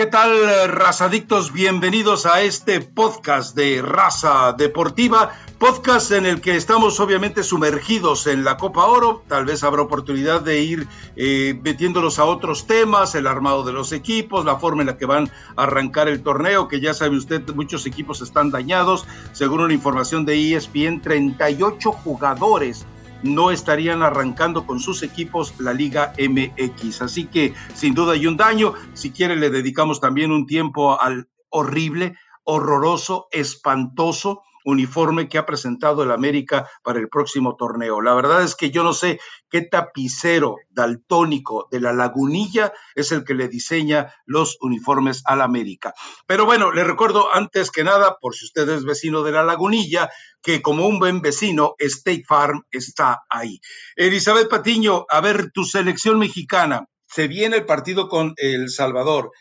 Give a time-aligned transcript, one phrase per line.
[0.00, 0.32] ¿Qué tal,
[0.70, 1.52] razadictos?
[1.52, 8.42] Bienvenidos a este podcast de Raza Deportiva, podcast en el que estamos obviamente sumergidos en
[8.42, 9.22] la Copa Oro.
[9.28, 13.92] Tal vez habrá oportunidad de ir eh, metiéndolos a otros temas, el armado de los
[13.92, 17.46] equipos, la forma en la que van a arrancar el torneo, que ya sabe usted,
[17.54, 19.06] muchos equipos están dañados.
[19.32, 22.86] Según una información de ESPN, 38 jugadores
[23.22, 27.02] no estarían arrancando con sus equipos la Liga MX.
[27.02, 28.74] Así que sin duda hay un daño.
[28.94, 36.02] Si quiere le dedicamos también un tiempo al horrible, horroroso, espantoso uniforme que ha presentado
[36.02, 38.00] el América para el próximo torneo.
[38.00, 39.20] La verdad es que yo no sé
[39.50, 45.92] qué tapicero daltónico de la lagunilla es el que le diseña los uniformes al América.
[46.26, 50.10] Pero bueno, le recuerdo antes que nada, por si usted es vecino de la lagunilla,
[50.42, 53.60] que como un buen vecino, State Farm está ahí.
[53.96, 59.32] Elizabeth Patiño, a ver, tu selección mexicana, se viene el partido con El Salvador.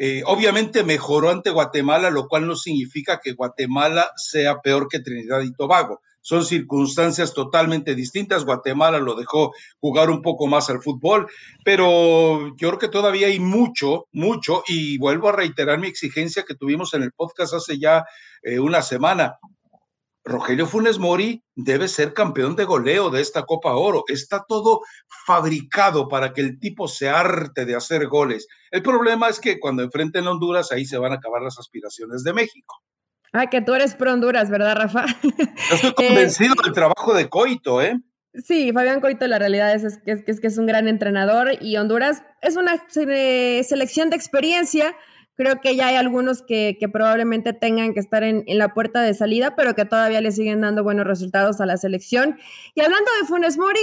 [0.00, 5.42] Eh, obviamente mejoró ante Guatemala, lo cual no significa que Guatemala sea peor que Trinidad
[5.42, 6.00] y Tobago.
[6.20, 8.44] Son circunstancias totalmente distintas.
[8.44, 11.26] Guatemala lo dejó jugar un poco más al fútbol,
[11.64, 16.54] pero yo creo que todavía hay mucho, mucho, y vuelvo a reiterar mi exigencia que
[16.54, 18.04] tuvimos en el podcast hace ya
[18.42, 19.38] eh, una semana.
[20.28, 24.04] Rogelio Funes Mori debe ser campeón de goleo de esta Copa Oro.
[24.08, 24.82] Está todo
[25.26, 28.46] fabricado para que el tipo se arte de hacer goles.
[28.70, 32.22] El problema es que cuando enfrenten a Honduras, ahí se van a acabar las aspiraciones
[32.22, 32.82] de México.
[33.32, 35.06] Ah, que tú eres pro Honduras, ¿verdad, Rafa?
[35.72, 37.98] estoy convencido del trabajo de Coito, ¿eh?
[38.34, 42.22] Sí, Fabián Coito, la realidad es, que, es, que es un gran entrenador y Honduras
[42.42, 44.94] es una selección de experiencia
[45.38, 49.54] Creo que ya hay algunos que, probablemente tengan que estar en, la puerta de salida,
[49.54, 52.36] pero que todavía le siguen dando buenos resultados a la selección.
[52.74, 53.78] Y hablando de Funes Mori,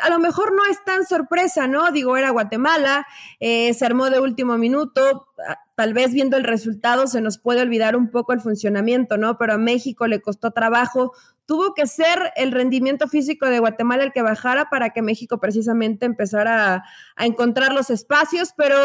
[0.00, 1.90] a lo mejor no es tan sorpresa, ¿no?
[1.90, 3.06] Digo, era Guatemala,
[3.38, 7.62] eh, se armó de último minuto, ah, tal vez viendo el resultado se nos puede
[7.62, 9.38] olvidar un poco el funcionamiento, ¿no?
[9.38, 11.12] Pero a México le costó trabajo,
[11.46, 16.04] tuvo que ser el rendimiento físico de Guatemala el que bajara para que México precisamente
[16.04, 16.84] empezara a,
[17.16, 18.76] a encontrar los espacios, pero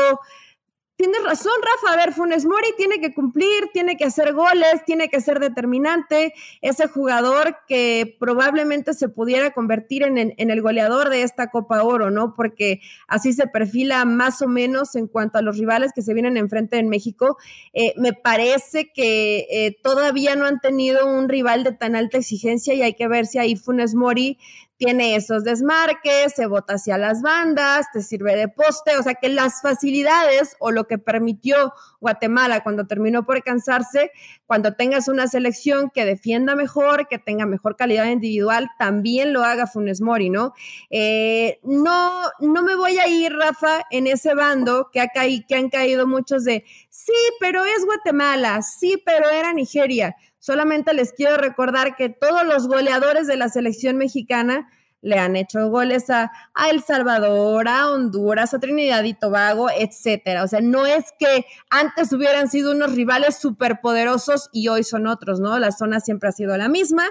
[0.97, 1.93] Tienes razón, Rafa.
[1.93, 6.33] A ver, Funes Mori tiene que cumplir, tiene que hacer goles, tiene que ser determinante.
[6.61, 12.33] Ese jugador que probablemente se pudiera convertir en, el goleador de esta Copa Oro, ¿no?
[12.33, 12.79] Porque
[13.09, 16.77] así se perfila más o menos en cuanto a los rivales que se vienen enfrente
[16.77, 17.37] en México.
[17.73, 22.73] Eh, me parece que eh, todavía no han tenido un rival de tan alta exigencia
[22.73, 24.37] y hay que ver si ahí Funes Mori
[24.77, 29.29] tiene esos desmarques, se bota hacia las bandas, te sirve de poste, o sea que
[29.29, 34.11] las facilidades o lo que permitió Guatemala cuando terminó por cansarse,
[34.45, 39.67] cuando tengas una selección que defienda mejor, que tenga mejor calidad individual, también lo haga
[39.67, 40.53] Funes Mori, ¿no?
[40.89, 45.69] Eh, no, no me voy a ir, Rafa, en ese bando que, ha que han
[45.69, 50.15] caído muchos de, sí, pero es Guatemala, sí, pero era Nigeria.
[50.45, 54.69] Solamente les quiero recordar que todos los goleadores de la selección mexicana
[55.01, 56.31] le han hecho goles a,
[56.69, 60.43] El Salvador, a Honduras, a Trinidad y Tobago, etcétera.
[60.43, 65.39] O sea, no es que antes hubieran sido unos rivales superpoderosos y hoy son otros,
[65.39, 65.57] ¿no?
[65.57, 67.05] La zona siempre ha sido la misma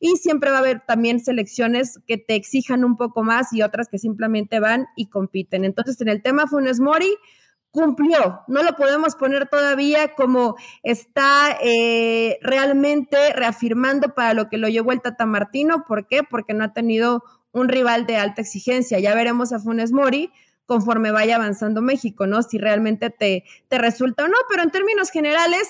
[0.00, 3.88] y siempre va a haber también selecciones que te exijan un poco más y otras
[3.88, 5.66] que simplemente van y compiten.
[5.66, 7.14] Entonces, en el tema Funes Mori,
[7.70, 8.40] cumplió.
[8.48, 14.92] No lo podemos poner todavía como está eh, realmente reafirmando para lo que lo llevó
[14.92, 15.84] el Tata Martino.
[15.86, 16.22] ¿Por qué?
[16.22, 18.98] Porque no ha tenido un rival de alta exigencia.
[18.98, 20.30] Ya veremos a Funes Mori
[20.66, 22.42] conforme vaya avanzando México, ¿no?
[22.42, 25.66] Si realmente te, te resulta o no, pero en términos generales,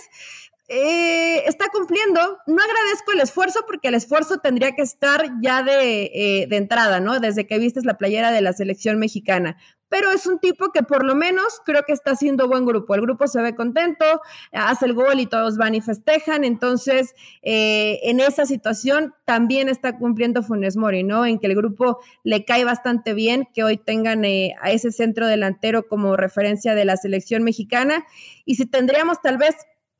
[0.68, 2.20] eh, está cumpliendo.
[2.46, 7.00] No agradezco el esfuerzo porque el esfuerzo tendría que estar ya de, eh, de, entrada,
[7.00, 7.20] ¿no?
[7.20, 9.56] Desde que vistes la playera de la selección mexicana
[9.88, 12.94] pero es un tipo que por lo menos creo que está haciendo buen grupo.
[12.94, 14.04] El grupo se ve contento,
[14.52, 16.44] hace el gol y todos van y festejan.
[16.44, 21.26] Entonces, eh, en esa situación también está cumpliendo Funes Mori, ¿no?
[21.26, 25.26] En que el grupo le cae bastante bien que hoy tengan eh, a ese centro
[25.26, 28.04] delantero como referencia de la selección mexicana.
[28.44, 29.56] Y si tendríamos tal vez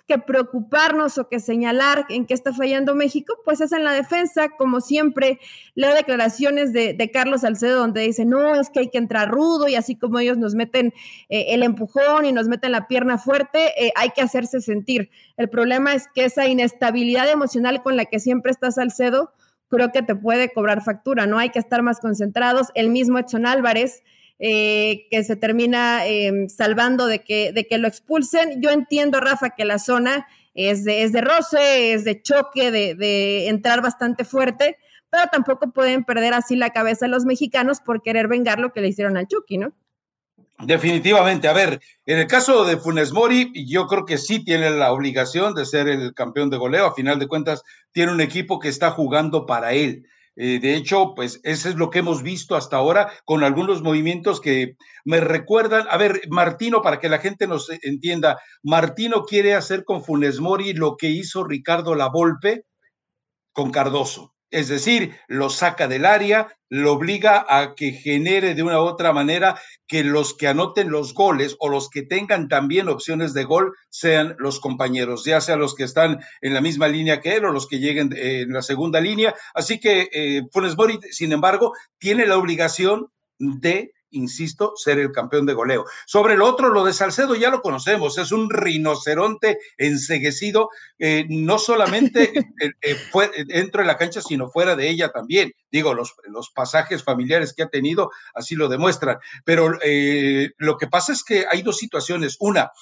[0.08, 4.49] que preocuparnos o que señalar en qué está fallando México, pues es en la defensa,
[4.56, 5.38] como siempre.
[5.75, 9.75] Leo declaraciones de, Carlos Salcedo donde dice, no, es que hay que entrar rudo y
[9.75, 10.94] así como ellos nos meten
[11.28, 15.10] eh, el empujón y nos meten la pierna fuerte, eh, hay que hacerse sentir.
[15.37, 19.32] El problema es que esa inestabilidad emocional con la que siempre está Salcedo,
[19.69, 21.38] creo que te puede cobrar factura, ¿no?
[21.38, 22.69] Hay que estar más concentrados.
[22.75, 24.02] El mismo Edson Álvarez
[24.38, 28.62] eh, que se termina em, salvando de que, de que lo expulsen.
[28.62, 32.94] Yo entiendo, Rafa, que la zona es de, es de roce, es de choque, de,
[32.94, 34.76] de entrar bastante fuerte,
[35.11, 38.88] pero tampoco pueden perder así la cabeza los mexicanos por querer vengar lo que le
[38.88, 39.73] hicieron al Chucky, ¿no?
[40.61, 41.46] Definitivamente.
[41.46, 45.55] A ver, en el caso de Funes Mori, yo creo que sí tiene la obligación
[45.55, 46.87] de ser el campeón de goleo.
[46.87, 47.62] A final de cuentas,
[47.93, 50.06] tiene un equipo que está jugando para él.
[50.40, 54.40] Eh, de hecho, pues eso es lo que hemos visto hasta ahora con algunos movimientos
[54.40, 55.87] que me recuerdan.
[55.90, 60.75] A ver, Martino, para que la gente nos entienda, Martino quiere hacer con Funes Mori
[60.75, 62.62] lo que hizo Ricardo Lavolpe
[63.52, 64.38] con Cardoso.
[64.50, 69.12] Es decir, lo saca del área, lo obliga a que genere de una u otra
[69.12, 73.75] manera que los que anoten los goles o los que tengan también opciones de gol
[73.91, 77.53] sean los compañeros, ya sea los que están en la misma línea que él o
[77.53, 79.35] los que lleguen eh, en la segunda línea.
[79.55, 83.09] Así que eh, Funes Mori, sin embargo, tiene la obligación
[83.39, 85.84] de insisto, ser el campeón de goleo.
[86.06, 91.58] Sobre el otro, lo de Salcedo ya lo conocemos, es un rinoceronte enseguecido, eh, no
[91.58, 95.52] solamente eh, eh, fue dentro de la cancha, sino fuera de ella también.
[95.70, 99.19] Digo, los, los pasajes familiares que ha tenido así lo demuestran.
[99.44, 99.79] Pero
[100.59, 102.37] lo que pasa es que hay dos situaciones.
[102.41, 102.73] Una,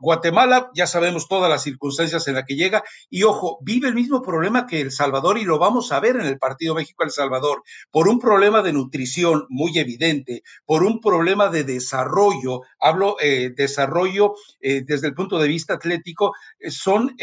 [0.00, 4.22] Guatemala, ya sabemos todas las circunstancias en las que llega, y ojo, vive el mismo
[4.22, 8.08] problema que El Salvador, y lo vamos a ver en el partido México-El Salvador, por
[8.08, 14.82] un problema de nutrición muy evidente, por un problema de desarrollo, hablo eh, desarrollo eh,
[14.84, 17.16] desde el punto de vista atlético, eh, son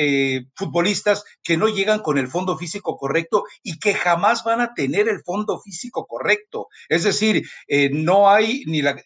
[0.56, 4.89] futbolistas que no llegan con el fondo físico correcto y que jamás van a tener
[4.96, 6.68] el fondo físico correcto.
[6.88, 7.48] Es decir,
[7.92, 9.02] no hay ni la,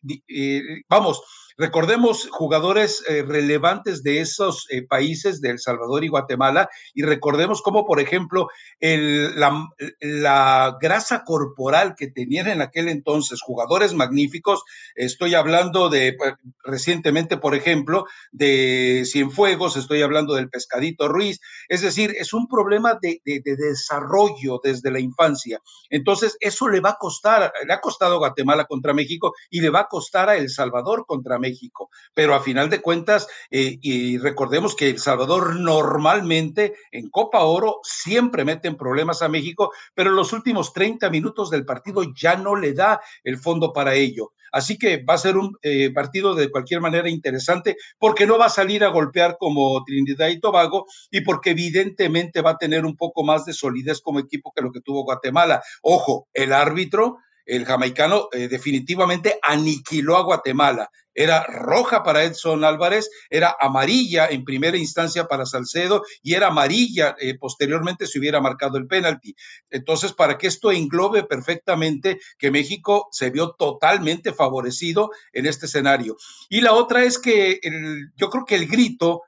[0.90, 1.22] vamos,
[1.58, 7.62] Recordemos jugadores eh, relevantes de esos eh, países, de El Salvador y Guatemala, y recordemos
[7.62, 8.48] cómo, por ejemplo,
[8.80, 14.64] la, grasa corporal que tenían en aquel entonces jugadores magníficos,
[14.96, 16.34] estoy hablando de pues,
[16.64, 21.40] recientemente, por ejemplo, de Cienfuegos, estoy hablando del Pescadito Ruiz,
[21.70, 25.60] es decir, es un problema de, de desarrollo desde la infancia.
[25.90, 29.82] Entonces, eso le va a costar, le ha costado Guatemala contra México y le va
[29.82, 31.90] a costar a El Salvador contra México México.
[32.14, 37.80] Pero a final de cuentas, eh, y recordemos que El Salvador normalmente en Copa Oro
[37.84, 42.56] siempre meten problemas a México, pero en los últimos 30 minutos del partido ya no
[42.56, 44.32] le da el fondo para ello.
[44.54, 48.46] Así que va a ser un eh, partido de cualquier manera interesante porque no va
[48.46, 52.96] a salir a golpear como Trinidad y Tobago y porque evidentemente va a tener un
[52.96, 55.64] poco más de solidez como equipo que lo que tuvo Guatemala.
[55.82, 60.90] Ojo, el árbitro el jamaicano eh, definitivamente aniquiló a Guatemala.
[61.14, 67.16] Era roja para Edson Álvarez, era amarilla en primera instancia para Salcedo y era amarilla
[67.20, 69.36] eh, posteriormente si hubiera marcado el penalti.
[69.70, 76.16] Entonces, para que esto englobe perfectamente que México se vio totalmente favorecido en este escenario.
[76.50, 77.60] Y la otra es que
[78.16, 79.22] yo creo que el grito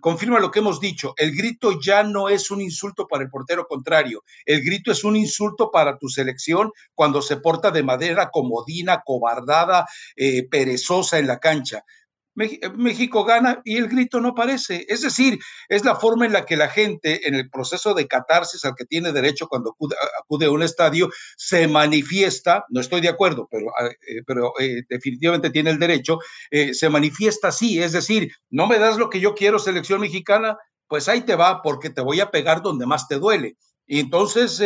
[0.00, 3.66] confirma lo que hemos dicho, el grito ya no es un insulto para el portero
[3.66, 9.02] contrario, el grito es un insulto para tu selección cuando se porta de madera comodina,
[9.04, 9.86] cobardada,
[10.16, 11.84] eh, perezosa en la cancha.
[12.34, 14.86] México gana y el grito no aparece.
[14.88, 15.38] Es decir,
[15.68, 18.84] es la forma en la que la gente en el proceso de catarsis al que
[18.84, 19.74] tiene derecho cuando
[20.20, 24.82] acude, a un estadio se manifiesta, no estoy de acuerdo, pero, ah, eh, pero eh,
[24.88, 26.18] definitivamente tiene el derecho,
[26.50, 30.56] eh, se manifiesta así, es decir, no me das lo que yo quiero, selección mexicana,
[30.88, 33.56] pues ahí te va porque te voy a pegar donde más te duele.
[33.86, 34.58] Y entonces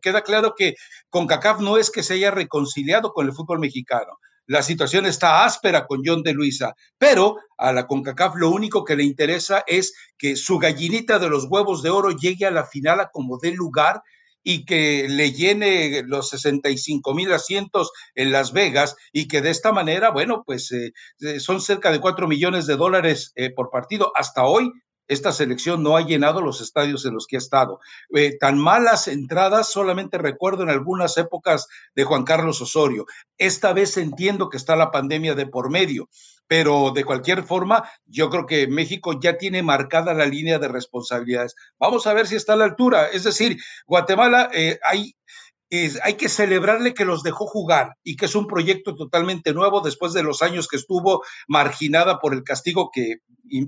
[0.00, 0.74] queda claro que
[1.10, 5.44] con CACAF no es que se haya reconciliado con el fútbol mexicano la situación está
[5.44, 9.94] áspera con John de Luisa, pero a la CONCACAF lo único que le interesa es
[10.18, 13.52] que su gallinita de los huevos de oro llegue a la final a como dé
[13.52, 14.02] lugar
[14.42, 19.72] y que le llene los 65 mil asientos en Las Vegas y que de esta
[19.72, 20.92] manera, bueno, pues eh,
[21.38, 24.12] son cerca de 4 millones de dólares eh, por partido.
[24.16, 24.72] Hasta hoy
[25.08, 27.80] esta selección no ha llenado los estadios en los que ha estado.
[28.14, 33.06] Eh, tan malas entradas solamente recuerdo en algunas épocas de Juan Carlos Osorio.
[33.38, 36.08] Esta vez entiendo que está la pandemia de por medio,
[36.46, 41.54] pero de cualquier forma, yo creo que México ya tiene marcada la línea de responsabilidades.
[41.78, 43.08] Vamos a ver si está a la altura.
[43.08, 45.14] Es decir, Guatemala, eh, hay
[46.02, 50.12] hay que celebrarle que los dejó jugar y que es un proyecto totalmente nuevo después
[50.12, 53.20] de los años que estuvo marginada por el castigo que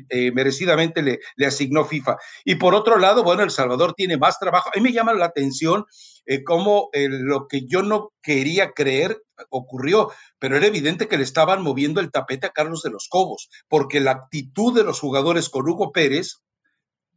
[0.08, 2.16] eh, merecidamente le, asignó FIFA.
[2.44, 4.68] Y por otro lado, bueno, El Salvador tiene más trabajo.
[4.68, 5.84] A mí me llama la atención
[6.26, 11.24] eh, cómo eh, lo que yo no quería creer ocurrió, pero era evidente que le
[11.24, 15.48] estaban moviendo el tapete a Carlos de los Cobos, porque la actitud de los jugadores
[15.48, 16.43] con Hugo Pérez,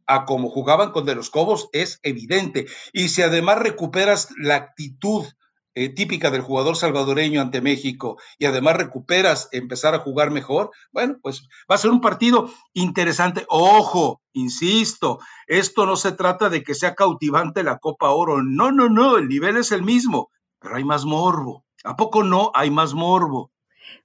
[0.08, 2.66] a como jugaban con De los Cobos es evidente.
[2.92, 5.26] Y si además recuperas la actitud
[5.74, 11.18] eh, típica del jugador salvadoreño ante México y además recuperas empezar a jugar mejor, bueno,
[11.22, 13.44] pues va a ser un partido interesante.
[13.48, 18.42] Ojo, insisto, esto no se trata de que sea cautivante la Copa Oro.
[18.42, 21.64] No, no, no, el nivel es el mismo, pero hay más morbo.
[21.84, 23.52] ¿A poco no hay más morbo?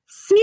[0.05, 0.35] Sí,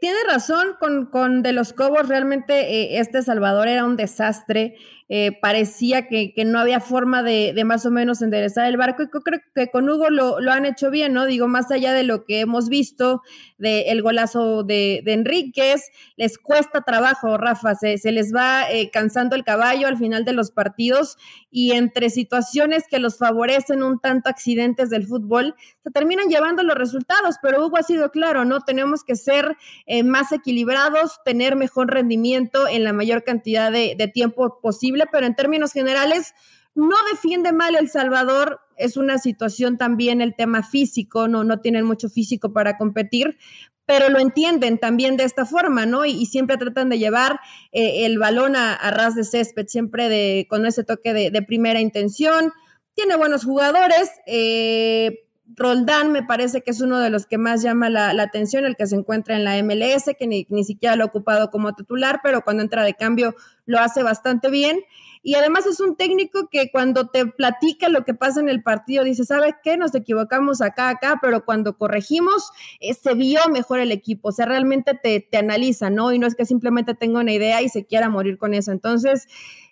[0.00, 4.76] tiene razón con, con De los Cobos, realmente eh, este Salvador era un desastre.
[5.08, 9.40] Eh, parecía que, no había forma de, más o menos enderezar el barco y creo
[9.54, 11.26] que con Hugo lo, han hecho bien, ¿no?
[11.26, 13.22] Digo, más allá de lo que hemos visto
[13.56, 19.44] del golazo de, de, Enríquez, les cuesta trabajo, Rafa, se, les va eh, cansando el
[19.44, 21.16] caballo al final de los partidos
[21.52, 26.76] y entre situaciones que los favorecen un tanto accidentes del fútbol, se terminan llevando los
[26.76, 28.62] resultados, pero Hugo ha sido claro, ¿no?
[28.62, 29.56] Tenemos que ser
[29.86, 35.26] eh, más equilibrados, tener mejor rendimiento en la mayor cantidad de, de tiempo posible pero
[35.26, 36.34] en términos generales
[36.74, 38.60] no defiende mal El Salvador.
[38.76, 43.38] Es una situación también el tema físico, no, no tienen mucho físico para competir,
[43.86, 46.04] pero lo entienden también de esta forma, ¿no?
[46.04, 47.40] Y, siempre tratan de llevar
[47.72, 52.52] eh, el balón a, ras de césped, siempre de, con ese toque de, primera intención.
[52.94, 54.10] Tiene buenos jugadores.
[54.26, 58.76] Eh, Roldán me parece que es uno de los que más llama la, atención, el
[58.76, 62.42] que se encuentra en la MLS, que ni, siquiera lo ha ocupado como titular, pero
[62.42, 63.34] cuando entra de cambio
[63.64, 64.80] lo hace bastante bien.
[65.22, 69.02] Y además es un técnico que cuando te platica lo que pasa en el partido,
[69.02, 69.76] dice, ¿sabe qué?
[69.76, 72.50] Nos equivocamos acá, acá, pero cuando corregimos,
[72.80, 74.28] eh, se vio mejor el equipo.
[74.28, 76.12] O sea, realmente te, te analiza, ¿no?
[76.12, 78.70] Y no es que simplemente tenga una idea y se quiera morir con eso.
[78.70, 79.26] Entonces,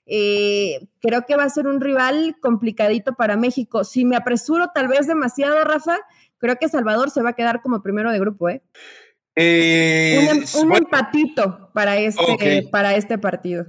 [0.07, 3.85] eh, creo que va a ser un rival complicadito para México.
[3.85, 5.99] Si me apresuro tal vez demasiado, Rafa,
[6.39, 8.63] creo que Salvador se va a queda como primero de grupo, ¿eh?
[9.37, 13.67] eh un, em, empatito para este, para este partido.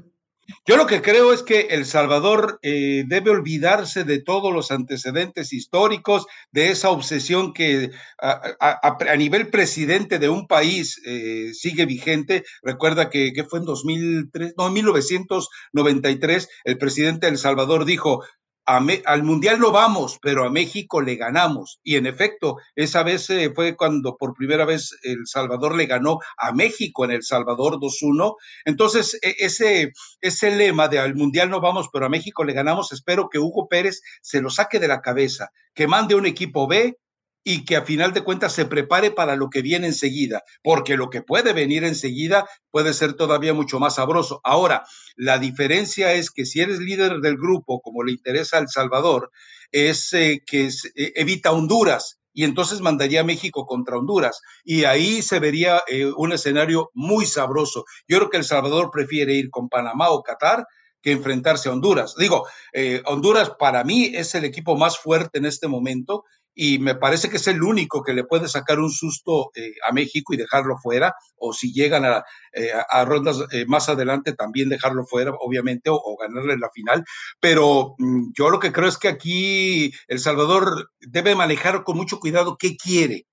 [0.65, 5.53] Yo lo que creo es que El Salvador eh, debe olvidarse de todos los antecedentes
[5.53, 12.43] históricos, de esa obsesión que a, nivel presidente de un país eh, sigue vigente.
[12.61, 18.23] Recuerda que, que, fue en 2003, no, en 1993, el presidente de El Salvador dijo,
[18.65, 21.79] al Mundial no vamos, pero a México le ganamos.
[21.83, 26.19] Y en efecto, esa vez eh, fue cuando por primera vez El Salvador le ganó
[26.37, 28.35] a México en El Salvador 2-1.
[28.65, 29.91] Entonces, e, ese,
[30.21, 33.67] ese lema de al Mundial no vamos, pero a México le ganamos, espero que Hugo
[33.67, 36.97] Pérez se lo saque de la cabeza, que mande un equipo B,
[37.47, 41.11] y que a final de cuentas se prepare para lo que viene enseguida, porque lo
[41.11, 44.41] que puede venir enseguida puede ser todavía mucho más sabroso.
[44.43, 44.83] Ahora,
[45.15, 49.31] la diferencia es que si eres líder del grupo, como le interesa a El Salvador,
[49.71, 54.41] es eh, que eh, evita Honduras y entonces mandaría a México contra Honduras.
[54.63, 57.85] Y ahí se vería eh, un escenario muy sabroso.
[58.07, 60.65] Yo creo que El Salvador prefiere ir con Panamá o Qatar
[60.99, 62.15] que enfrentarse a Honduras.
[62.17, 62.47] Digo,
[63.05, 66.23] Honduras para mí es el equipo más fuerte en este momento
[66.55, 69.91] y me parece que es el único que le puede sacar un susto eh, a
[69.91, 72.71] México y dejarlo fuera, o si llegan a, eh,
[73.05, 77.03] rondas eh, más adelante también dejarlo fuera, obviamente, o, ganarle la final.
[77.39, 82.19] Pero mm, yo lo que creo es que aquí El Salvador debe manejar con mucho
[82.19, 83.27] cuidado qué quiere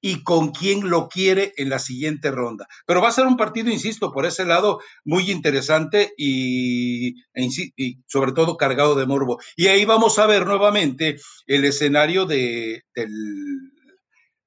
[0.00, 2.66] y con quién lo quiere en la siguiente ronda.
[2.86, 8.32] Pero va a ser un partido, insisto, por ese lado muy interesante y, e sobre
[8.32, 9.38] todo cargado de morbo.
[9.56, 13.10] Y ahí vamos a ver nuevamente el escenario de, del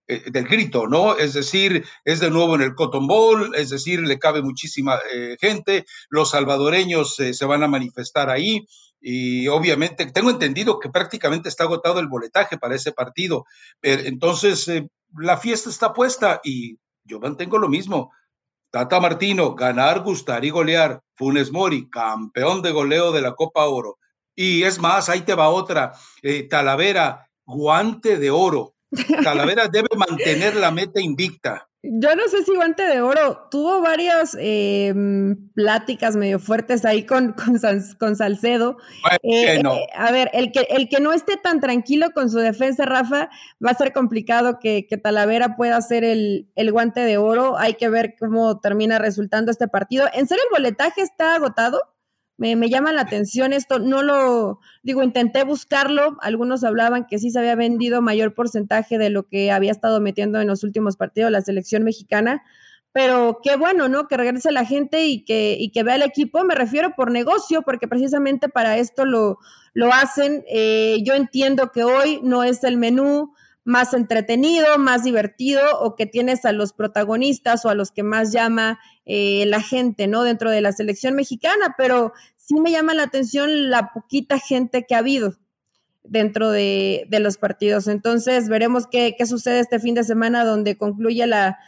[0.09, 1.17] eh, del grito, ¿no?
[1.17, 5.35] Es decir, es de nuevo en el Cotton Bowl, es decir, le cabe muchísima eh,
[5.37, 8.65] gente, los salvadoreños eh, se van a manifestar ahí
[8.99, 13.45] y obviamente tengo entendido que prácticamente está agotado el boletaje para ese partido.
[13.81, 14.69] entonces,
[15.17, 18.11] la fiesta está puesta y yo mantengo lo mismo.
[18.69, 21.01] Tata Martino, ganar, gustar y golear.
[21.15, 23.97] Funes Mori, campeón de goleo de la Copa Oro.
[24.35, 25.93] Y es más, ahí te va otra.
[26.49, 28.75] Talavera, guante de oro
[29.23, 31.67] Talavera debe mantener la meta invicta.
[31.89, 37.33] Yo no sé si Guante de Oro tuvo varias em, pláticas medio fuertes ahí con,
[37.33, 38.77] con, Salcedo.
[39.23, 39.63] Eh, eh,
[39.95, 43.29] a ver, el que, el que no esté tan tranquilo con su defensa, Rafa,
[43.65, 47.57] va a ser complicado que, Talavera pueda hacer el, el, Guante de Oro.
[47.57, 50.07] Hay que ver cómo termina resultando este partido.
[50.13, 51.79] ¿En serio el boletaje está agotado?
[52.37, 57.39] Me, llama la atención esto, no lo, digo, intenté buscarlo, algunos hablaban que sí se
[57.39, 61.41] había vendido mayor porcentaje de lo que había estado metiendo en los últimos partidos la
[61.41, 62.43] selección mexicana,
[62.91, 64.07] pero qué bueno, ¿no?
[64.07, 67.61] Que regrese la gente y que, y que vea el equipo, me refiero por negocio,
[67.61, 69.37] porque precisamente para esto lo,
[69.73, 70.43] lo hacen.
[70.47, 73.35] Eh, yo entiendo que hoy no es el menú,
[73.67, 78.31] más entretenido, más divertido o que tienes a los protagonistas o a los que más
[78.31, 80.23] llama eh, la gente, ¿no?
[80.23, 84.95] Dentro de la selección mexicana, pero sí me llama la atención la poquita gente que
[84.95, 85.35] ha habido
[86.05, 87.89] dentro de, los partidos.
[87.89, 91.59] Entonces, veremos qué, sucede este fin de semana donde concluye la,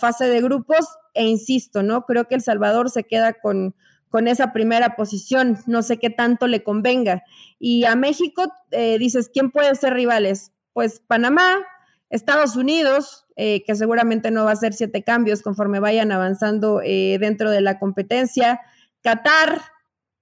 [0.00, 2.06] fase de grupos e insisto, ¿no?
[2.06, 3.74] Creo que El Salvador se queda con,
[4.10, 7.24] con esa primera posición, no sé qué tanto le convenga.
[7.58, 10.52] Y a México, eh, dices, ¿quién puede ser rivales?
[10.78, 11.66] Pues Panamá,
[12.08, 17.18] Estados Unidos, eh, que seguramente no va a hacer siete cambios conforme vayan avanzando eh,
[17.18, 18.60] dentro de la competencia.
[19.02, 19.60] Qatar,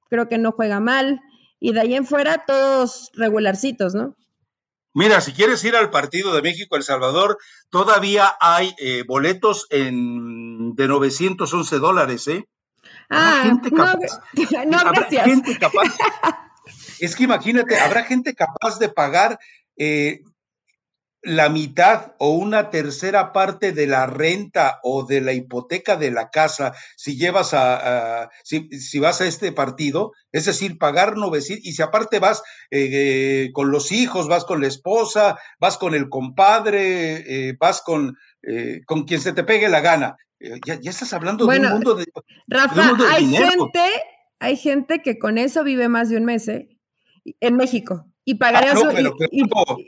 [0.09, 1.21] creo que no juega mal.
[1.61, 4.17] Y de ahí en fuera, todos regularcitos, ¿no?
[4.95, 7.37] Mira, si quieres ir al partido de México-El Salvador,
[7.69, 12.49] todavía hay eh, boletos en, de 911 dólares, ¿eh?
[13.11, 14.23] Ah, gente capaz,
[14.67, 15.25] no, gracias.
[15.27, 15.95] Gente capaz,
[16.99, 19.39] es que imagínate, habrá gente capaz de pagar
[19.77, 20.21] eh,
[21.27, 26.31] la mitad o una tercera parte de la renta o de la hipoteca de la
[26.31, 31.83] casa si llevas a, si, vas a este partido, es decir, pagar 900 y si
[31.83, 37.57] aparte vas eh, con los hijos, vas con la esposa, vas con el compadre, eh,
[37.59, 40.17] vas con, eh, con quien se te pegue la gana.
[40.65, 42.05] Ya, estás hablando de un mundo de...
[42.47, 43.81] Rafa, hay gente,
[44.39, 48.93] hay gente que con eso vive más de un mes, En México y pagarías, ah,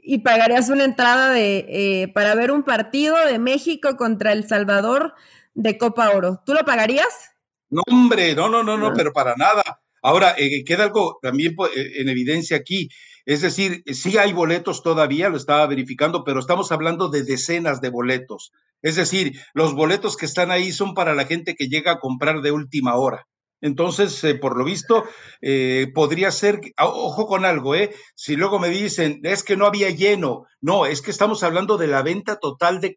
[0.05, 5.15] y, pagarías una entrada de eh, para ver un partido de México contra El Salvador
[5.55, 6.41] de Copa Oro.
[6.47, 7.33] ¿Tú lo pagarías?
[7.69, 9.81] No, hombre, no, no, no, no, pero para nada.
[10.03, 12.89] Ahora, eh, queda algo también pues, eh, en evidencia aquí.
[13.27, 17.91] Es decir, sí hay boletos todavía, lo estaba verificando, pero estamos hablando de decenas de
[17.91, 18.53] boletos.
[18.83, 22.41] Es decir, los boletos que están ahí son para la gente que llega a comprar
[22.41, 23.27] de última hora.
[23.61, 25.05] Entonces, eh, por lo visto,
[25.41, 27.95] eh, podría ser, ojo con algo, ¿eh?
[28.15, 31.89] Si luego me dicen, es que no había lleno, no, es que estamos hablando de
[31.89, 32.95] la venta total de,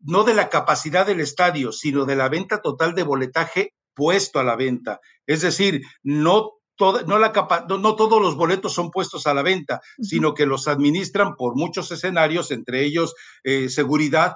[0.00, 4.44] no de la capacidad del estadio, sino de la venta total de boletaje puesto a
[4.44, 5.00] la venta.
[5.26, 7.32] Es decir, no no, la
[7.68, 11.90] no, todos los boletos son puestos a la venta, sino que los administran por muchos
[11.90, 13.14] escenarios, entre ellos
[13.44, 14.34] eh, seguridad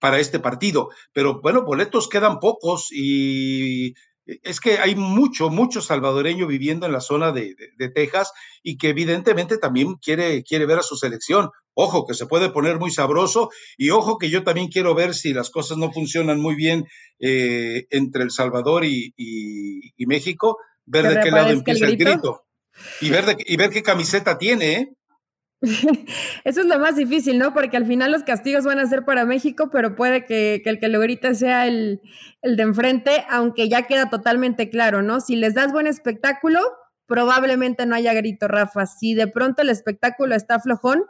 [0.00, 0.88] para este partido.
[1.12, 3.94] Pero bueno, boletos quedan pocos y
[4.26, 7.54] es que hay mucho, mucho salvadoreño viviendo en la zona de,
[7.94, 11.50] Texas y que evidentemente también quiere, quiere ver a su selección.
[11.74, 15.34] Ojo, que se puede poner muy sabroso y ojo que yo también quiero ver si
[15.34, 16.86] las cosas no funcionan muy bien
[17.18, 19.12] eh, entre El Salvador y,
[19.98, 22.44] México, ver de qué lado empieza el grito,
[23.00, 24.72] y, ver y ver qué camiseta tiene.
[24.72, 24.92] ¿eh?
[26.44, 27.54] Eso es lo más difícil, ¿no?
[27.54, 30.88] Porque al final los castigos van a ser para México, pero puede que, el que
[30.88, 32.00] lo grita sea el,
[32.42, 35.20] de enfrente, aunque ya queda totalmente claro, ¿no?
[35.20, 36.60] Si les das buen espectáculo,
[37.06, 38.86] probablemente no haya grito, Rafa.
[38.86, 41.04] Si de pronto el espectáculo está flojón,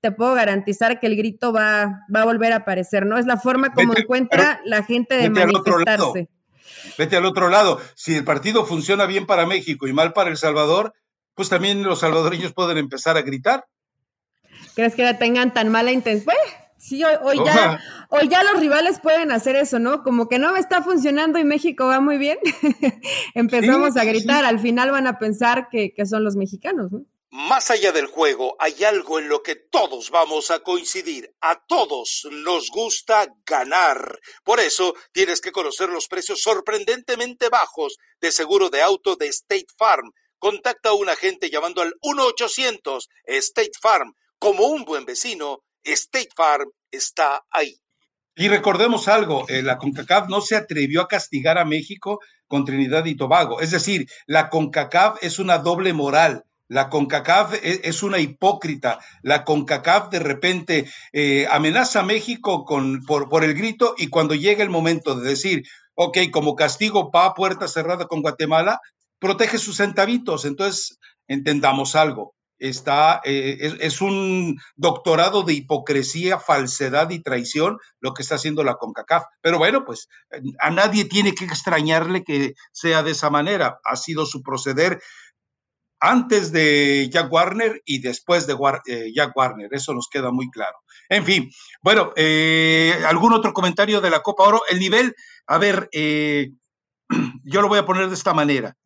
[0.00, 3.18] te puedo garantizar que el grito va, va a volver a aparecer, ¿no?
[3.18, 6.28] Es la forma como encuentra la gente de manifestarse.
[6.96, 7.80] vete al otro lado.
[7.96, 10.94] Si el partido funciona bien para México y mal para El Salvador,
[11.34, 13.64] pues también los salvadoreños pueden empezar a gritar.
[14.78, 16.36] ¿Crees que tengan tan mala intención?
[16.76, 20.04] Sí, hoy, ya, hoy ya los rivales pueden hacer eso, ¿no?
[20.04, 22.38] Como que no me está funcionando y México va muy bien.
[23.34, 27.00] Empezamos a gritar, al final van a pensar que, que son los mexicanos, ¿no?
[27.30, 31.34] Más allá del juego, hay algo en lo que todos vamos a coincidir.
[31.40, 34.20] A todos nos gusta ganar.
[34.44, 39.66] Por eso tienes que conocer los precios sorprendentemente bajos de seguro de auto de State
[39.76, 40.12] Farm.
[40.38, 46.70] Contacta a un agente llamando al 1-800 State Farm como un buen vecino, State Farm
[46.90, 47.76] está ahí.
[48.36, 53.04] Y recordemos algo, eh, la CONCACAF no se atrevió a castigar a México con Trinidad
[53.06, 53.60] y Tobago.
[53.60, 56.44] Es decir, la CONCACAF es una doble moral.
[56.68, 59.00] La CONCACAF e, es, una hipócrita.
[59.22, 64.70] La CONCACAF de repente eh, amenaza a México por el grito y cuando llega el
[64.70, 68.78] momento de decir, ok, como castigo va a puerta cerrada con Guatemala,
[69.18, 70.44] protege sus centavitos.
[70.44, 78.22] Entonces, entendamos algo está, eh, es, un doctorado de hipocresía, falsedad y traición lo que
[78.22, 79.24] está haciendo la CONCACAF.
[79.40, 80.08] Pero bueno, pues
[80.58, 83.78] a nadie tiene que extrañarle que sea de esa manera.
[83.84, 85.00] Ha sido su proceder
[86.00, 89.68] antes de Jack Warner y después de eh, Jack Warner.
[89.72, 90.78] Eso nos queda muy claro.
[91.08, 91.50] En fin,
[91.82, 94.62] bueno, eh, ¿algún otro comentario de la Copa Oro?
[94.68, 95.14] El nivel,
[95.46, 98.76] a ver, yo lo voy a poner de esta manera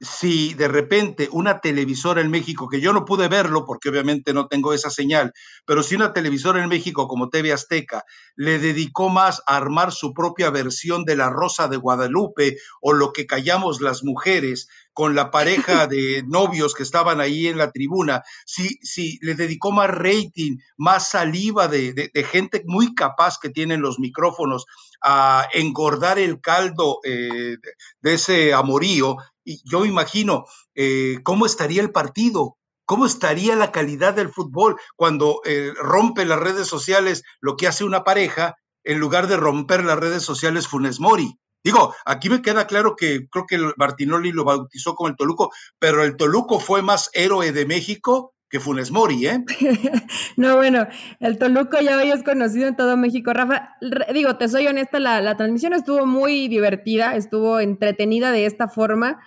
[0.00, 4.46] si de repente una televisora en México, que yo no pude verlo porque obviamente no
[4.46, 5.32] tengo esa señal,
[5.66, 8.04] pero si una televisora en México como TV Azteca
[8.36, 13.12] le dedicó más a armar su propia versión de La Rosa de Guadalupe o lo
[13.12, 18.22] que callamos las mujeres con la pareja de novios que estaban ahí en la tribuna,
[18.46, 23.98] si, si le dedicó más rating, más saliva de, gente muy capaz que tienen los
[23.98, 24.66] micrófonos
[25.00, 27.56] a engordar el caldo eh,
[28.00, 29.16] de ese amorío,
[29.48, 35.40] y yo imagino eh, cómo estaría el partido, cómo estaría la calidad del fútbol cuando
[35.46, 39.98] eh, rompe las redes sociales lo que hace una pareja en lugar de romper las
[39.98, 41.38] redes sociales Funes Mori.
[41.64, 46.04] Digo, aquí me queda claro que creo que Martinoli lo bautizó como el Toluco, pero
[46.04, 49.44] el Toluco fue más héroe de México que Funes Mori, ¿eh?
[50.36, 50.86] no, bueno,
[51.20, 53.32] el Toluco ya hoy es conocido en todo México.
[53.32, 53.76] Rafa,
[54.14, 59.20] digo, te soy honesta, la, la transmisión estuvo muy divertida, estuvo entretenida de esta forma.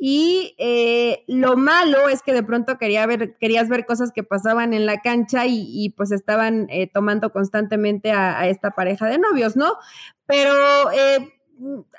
[0.00, 4.72] Y eh, lo malo es que de pronto quería ver, querías ver cosas que pasaban
[4.72, 9.76] en la cancha y, pues estaban eh, tomando constantemente a, esta pareja de novios, ¿no?
[10.24, 11.34] Pero eh,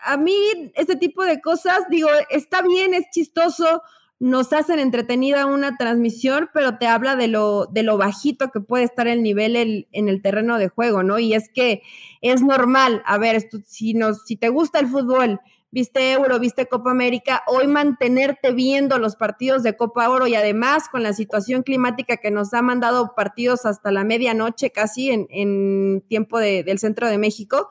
[0.02, 0.34] a mí
[0.76, 3.84] este tipo de cosas, digo, está bien, es chistoso,
[4.20, 8.84] nos hacen entretenida una transmisión, pero te habla de lo, de lo bajito que puede
[8.84, 11.20] estar el nivel en el terreno de juego, ¿no?
[11.20, 11.82] Y es que
[12.22, 15.40] es normal, a ver, si, nos, si te gusta el fútbol,
[15.72, 20.90] viste Euro, viste Copa América, hoy mantenerte viendo los partidos de Copa Oro y además
[20.90, 26.40] con la situación climática que nos ha mandado partidos hasta la medianoche casi en, tiempo
[26.40, 27.70] del centro de México,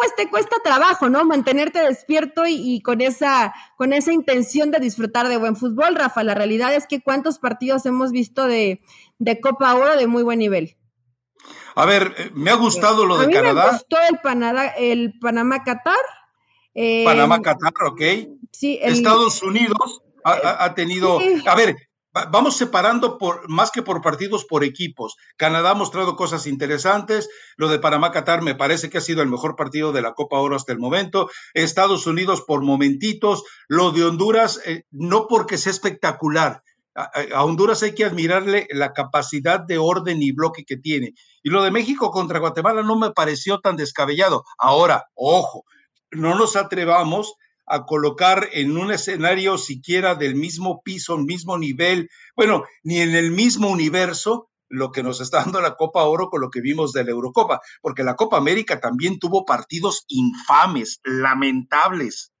[0.00, 1.26] pues te cuesta trabajo, ¿no?
[1.26, 6.24] Mantenerte despierto y, con, esa, con esa intención de disfrutar de buen fútbol, Rafa.
[6.24, 8.80] La realidad es que cuántos partidos hemos visto de,
[9.42, 10.78] Copa Oro de muy buen nivel.
[11.74, 13.66] A ver, eh, me ha gustado lo de mí Canadá.
[13.66, 15.94] Me gustó el, el Panamá-Qatar
[16.74, 18.00] eh, Panamá, Qatar, ok.
[18.52, 21.18] Sí, Estados Unidos ha, tenido.
[21.46, 21.76] A ver,
[22.12, 25.16] vamos separando por más que por partidos, por equipos.
[25.36, 27.28] Canadá ha mostrado cosas interesantes.
[27.56, 30.38] Lo de Panamá, Qatar me parece que ha sido el mejor partido de la Copa
[30.38, 31.30] Oro hasta el momento.
[31.54, 33.44] Estados Unidos por momentitos.
[33.68, 36.62] Lo de Honduras, eh, no porque sea espectacular.
[36.94, 41.14] a Honduras hay que admirarle la capacidad de orden y bloque que tiene.
[41.42, 44.44] Y lo de México contra Guatemala no me pareció tan descabellado.
[44.58, 45.64] Ahora, ojo,
[46.10, 47.34] no nos atrevamos
[47.70, 53.30] a colocar en un escenario siquiera del mismo piso, mismo nivel, bueno, ni en el
[53.30, 57.04] mismo universo lo que nos está dando la Copa Oro con lo que vimos de
[57.04, 62.32] la Eurocopa, porque la Copa América también tuvo partidos infames, lamentables,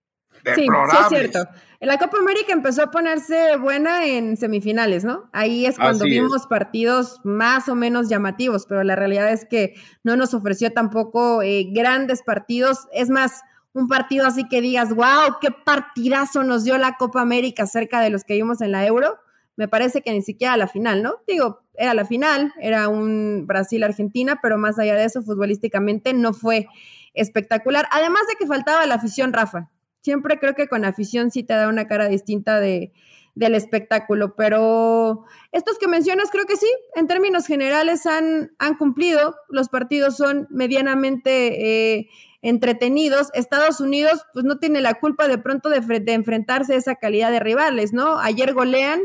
[0.44, 0.66] Sí, sí,
[1.00, 1.48] es cierto.
[1.80, 5.30] La Copa América empezó a ponerse buena en semifinales, ¿no?
[5.32, 10.16] Ahí es cuando vimos partidos más o menos llamativos, pero la realidad es que no
[10.16, 12.86] nos ofreció tampoco eh, grandes partidos.
[12.92, 17.66] Es más, un partido así que digas, wow, qué partidazo nos dio la Copa América
[17.66, 19.18] cerca de los que vimos en la Euro.
[19.56, 21.16] Me parece que ni siquiera la final, ¿no?
[21.26, 26.66] Digo, era la final, era un Brasil-Argentina, pero más allá de eso, futbolísticamente no fue
[27.14, 27.86] espectacular.
[27.92, 29.70] Además de que faltaba la afición, Rafa.
[30.02, 32.92] Siempre creo que con afición sí te da una cara distinta de,
[33.34, 39.36] del espectáculo, pero estos que mencionas creo que sí, en términos generales han, han cumplido,
[39.48, 42.08] los partidos son medianamente eh,
[42.42, 43.28] entretenidos.
[43.34, 45.80] Estados Unidos, pues no tiene la culpa de pronto de,
[46.12, 48.18] enfrentarse a esa calidad de rivales, ¿no?
[48.18, 49.00] Ayer golean,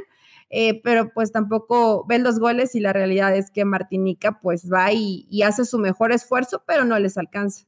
[0.50, 4.92] eh, pero pues tampoco ven los goles y la realidad es que Martinica pues va
[4.92, 7.66] y, y hace su mejor esfuerzo, pero no les alcanza.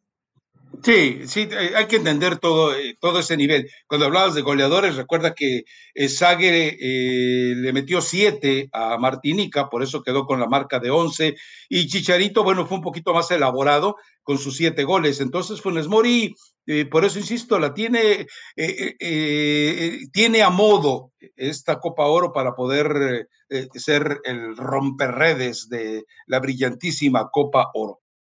[0.84, 3.70] Sí, sí, eh, hay que entender todo, eh, todo ese nivel.
[3.88, 5.64] Cuando hablabas de goleadores, recuerda que
[6.08, 11.36] Sagre le metió siete a Martinica, por eso quedó con la marca de once,
[11.68, 13.96] y Chicharito, bueno, fue un poquito más elaborado,
[14.28, 15.22] con sus siete goles.
[15.22, 16.36] Entonces, Funes Mori,
[16.66, 22.54] eh, por eso insisto, la tiene, eh, eh, tiene a modo esta Copa Oro para
[22.54, 23.30] poder
[23.76, 28.02] ser el romperredes de la brillantísima Copa Oro.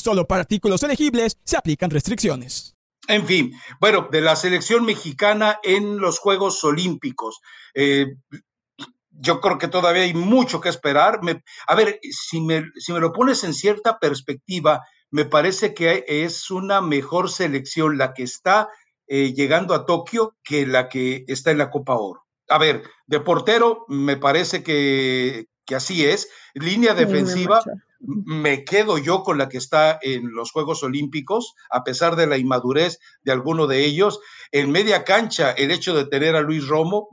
[0.00, 2.74] Solo para artículos elegibles se aplican restricciones.
[3.06, 7.40] En fin, bueno, de la selección mexicana en los Juegos Olímpicos.
[7.74, 8.14] Eh,
[9.10, 11.20] yo creo que todavía hay mucho que esperar.
[11.66, 16.50] a ver, si me, si me lo pones en cierta perspectiva, me parece que es
[16.50, 18.68] una mejor selección la que está
[19.06, 22.24] eh, llegando a Tokio que la que está en la Copa Oro.
[22.48, 26.28] A ver, de portero me parece que, así es.
[26.54, 27.62] Línea defensiva,
[28.00, 32.38] me quedo yo con la que está en los Juegos Olímpicos, a pesar de la
[32.38, 34.20] inmadurez de alguno de ellos.
[34.52, 37.08] En media cancha, el hecho de tener a Luis Romo,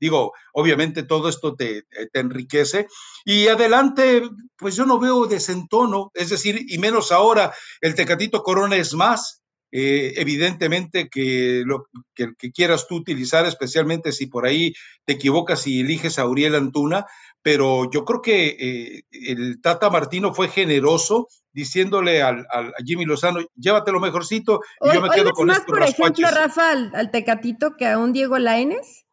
[0.00, 2.86] Digo, obviamente todo esto te, te enriquece.
[3.22, 4.22] Y adelante,
[4.56, 9.40] pues yo no veo desentono, es decir, y menos ahora, el Tecatito Corona es más,
[9.72, 14.72] eh, evidentemente que lo que, quieras tú utilizar, especialmente si por ahí
[15.04, 17.06] te equivocas y eliges a Uriel Antuna,
[17.42, 23.40] pero yo creo que eh, el Tata Martino fue generoso diciéndole al, a Jimmy Lozano,
[23.56, 27.86] llévate lo mejorcito y yo me quedo con más, por ejemplo, Rafa, al, Tecatito que
[27.86, 29.04] a un Diego Laines.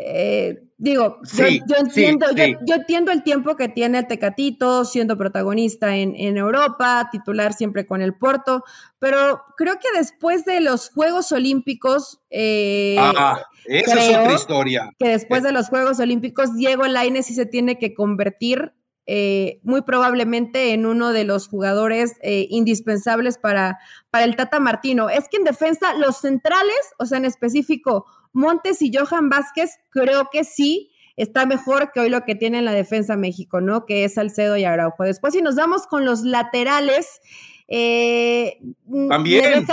[0.00, 6.36] Eh, digo, yo, entiendo, yo, entiendo el tiempo que tiene el Tecatito siendo protagonista en,
[6.36, 8.62] Europa, titular siempre con el Porto,
[9.00, 14.90] pero creo que después de los Juegos Olímpicos, eh, ah, esa es otra historia.
[15.00, 18.72] Que después de los Juegos Olímpicos, Diego Lainez sí se tiene que convertir
[19.06, 23.80] eh, muy probablemente en uno de los jugadores indispensables para,
[24.10, 25.10] para el Tata Martino.
[25.10, 30.28] Es que en defensa, los centrales, o sea, en específico, Montes y Johan Vázquez, creo
[30.30, 33.86] que sí está mejor que hoy lo que tiene en la defensa México, ¿no?
[33.86, 35.02] Que es Salcedo y Araujo.
[35.02, 37.20] Después, si nos damos con los laterales,
[37.66, 38.60] eh,
[39.08, 39.66] también.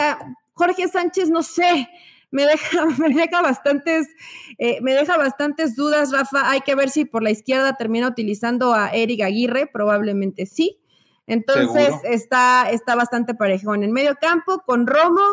[0.53, 1.87] Jorge Sánchez, no sé,
[2.31, 4.07] me deja, me deja bastantes,
[4.57, 6.49] eh, me deja bastantes dudas, Rafa.
[6.49, 10.79] Hay que ver si por la izquierda termina utilizando a Eric Aguirre, probablemente sí.
[11.27, 13.73] Entonces está, está bastante parejo.
[13.73, 15.23] En el medio campo, con Romo,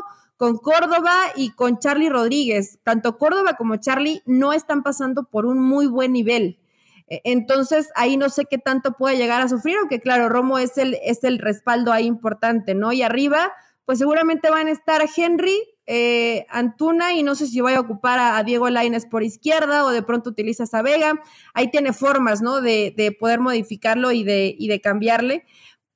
[0.43, 2.81] con Córdoba y con Charlie Rodríguez.
[2.83, 6.59] Tanto Córdoba como Charlie no están pasando por un muy buen nivel.
[7.07, 10.79] E, entonces, ahí no sé qué tanto puede llegar a sufrir, aunque claro, Romo es
[10.79, 12.93] el, es el respaldo ahí importante, ¿no?
[12.93, 13.53] Y arriba,
[13.85, 18.19] pues seguramente van a estar Henry, eh, Antuna y no sé si vaya a ocupar
[18.19, 21.23] a, Diego Laines por izquierda o de pronto utilizas a Vega.
[21.55, 22.61] Ahí tiene formas, ¿no?
[22.61, 25.45] De, de poder modificarlo y de, y de cambiarle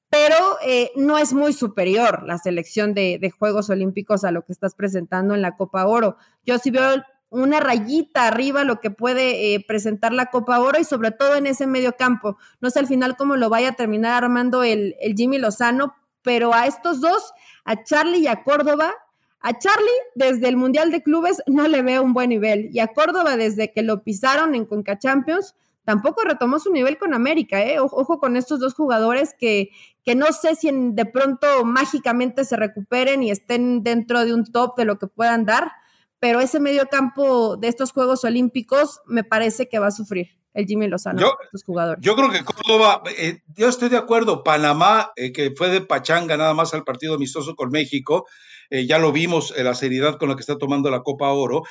[0.09, 4.75] pero eh, no es muy superior la selección de, Juegos Olímpicos a lo que estás
[4.75, 6.16] presentando en la Copa Oro.
[6.45, 10.85] Yo sí veo una rayita arriba lo que puede eh, presentar la Copa Oro y
[10.85, 12.38] sobre todo en ese medio campo.
[12.61, 16.66] No sé al final cómo lo vaya a terminar armando el, Jimmy Lozano, pero a
[16.66, 17.33] estos dos,
[17.64, 18.95] a Charlie y a Córdoba,
[19.40, 22.88] a Charlie desde el Mundial de Clubes no le veo un buen nivel y a
[22.88, 25.55] Córdoba desde que lo pisaron en Conca Champions
[25.87, 27.79] tampoco retomó su nivel con América, ¿eh?
[27.79, 29.71] Ojo con estos dos jugadores que,
[30.07, 34.77] que no sé si de pronto mágicamente se recuperen y estén dentro de un top
[34.77, 35.73] de lo que puedan dar,
[36.21, 40.64] pero ese medio campo de estos Juegos Olímpicos me parece que va a sufrir el
[40.64, 42.05] Jimmy Lozano, yo, jugadores.
[42.05, 46.37] Yo creo que Córdoba, eh, yo estoy de acuerdo, Panamá, eh, que fue de pachanga
[46.37, 48.27] nada más al partido amistoso con México,
[48.71, 51.63] eh, ya lo vimos, la seriedad con la que está tomando la Copa Oro.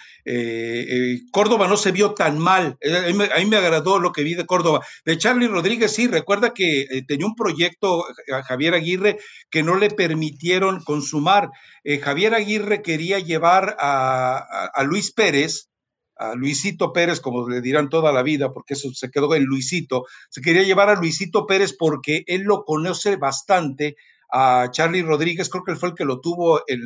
[1.32, 4.86] Córdoba no se vio tan mal, a mí, me, agradó lo que vi de Córdoba.
[5.06, 9.18] De Charlie Rodríguez, sí, recuerda que tenía un proyecto a Javier Aguirre
[9.50, 11.50] que no le permitieron consumar.
[12.02, 15.70] Javier Aguirre quería llevar a Luis Pérez,
[16.18, 20.06] a Luisito Pérez, como le dirán toda la vida, porque eso se quedó en Luisito,
[20.30, 23.96] se quería llevar a Luisito Pérez porque él lo conoce bastante
[24.32, 26.84] a Charlie Rodríguez, creo que él fue el que lo tuvo en,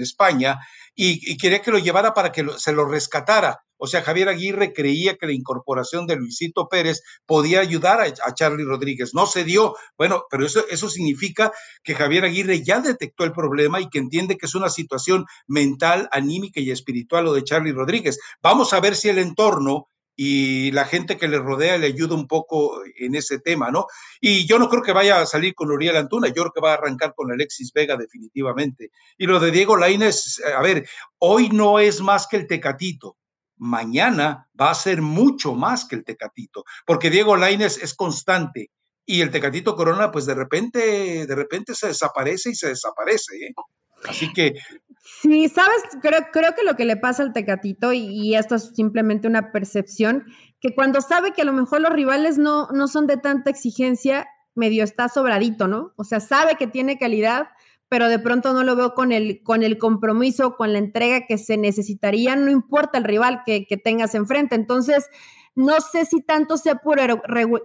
[0.00, 0.58] España,
[0.94, 3.64] y, quería que lo llevara para que se lo rescatara.
[3.76, 8.64] O sea, Javier Aguirre creía que la incorporación de Luisito Pérez podía ayudar a, Charlie
[8.64, 9.12] Rodríguez.
[9.12, 9.74] No se dio.
[9.98, 11.50] Bueno, pero eso, eso significa
[11.82, 16.08] que Javier Aguirre ya detectó el problema y que entiende que es una situación mental,
[16.12, 18.20] anímica y espiritual lo de Charlie Rodríguez.
[18.40, 22.26] Vamos a ver si el entorno y la gente que le rodea le ayuda un
[22.26, 23.86] poco en ese tema, ¿no?
[24.20, 26.72] Y yo no creo que vaya a salir con Uriel Antuna, yo creo que va
[26.72, 28.90] a arrancar con Alexis Vega definitivamente.
[29.16, 30.86] Y lo de Diego Lainez, a ver,
[31.18, 33.16] hoy no es más que el Tecatito,
[33.56, 38.70] mañana va a ser mucho más que el Tecatito, porque Diego Lainez es constante
[39.06, 43.36] y el Tecatito Corona, pues de repente, de repente se desaparece y se desaparece.
[43.36, 43.54] ¿eh?
[44.04, 44.54] Así que
[45.22, 49.28] Sí, sabes, creo, creo que lo que le pasa al Tecatito, y, esto es simplemente
[49.28, 50.24] una percepción,
[50.60, 54.26] que cuando sabe que a lo mejor los rivales no, no son de tanta exigencia,
[54.56, 55.92] medio está sobradito, ¿no?
[55.94, 57.50] O sea, sabe que tiene calidad,
[57.88, 61.38] pero de pronto no lo veo con el, con el compromiso, con la entrega que
[61.38, 64.56] se necesitaría, no importa el rival que, que tengas enfrente.
[64.56, 65.08] Entonces,
[65.54, 66.98] no sé si tanto sea por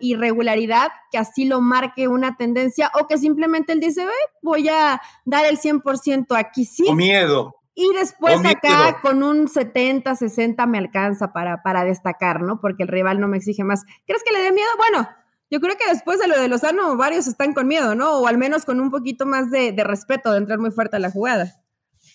[0.02, 4.06] irregularidad, que así lo marque una tendencia, o que simplemente él dice,
[4.42, 6.86] voy a dar el 100% aquí sí.
[6.88, 7.56] O miedo.
[7.76, 12.60] Y después acá con un 70, 60 me alcanza para, para destacar, ¿no?
[12.60, 13.84] Porque el rival no me exige más.
[14.08, 14.68] ¿Crees que le dé miedo?
[14.78, 15.08] Bueno,
[15.52, 18.18] yo creo que después de lo de Lozano, varios están con miedo, ¿no?
[18.18, 21.00] O al menos con un poquito más de, de respeto de entrar muy fuerte a
[21.00, 21.62] la jugada.